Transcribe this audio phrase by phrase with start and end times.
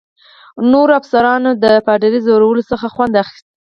[0.71, 3.47] نورو افسرانو د پادري له ځورولو څخه خوند اخیست.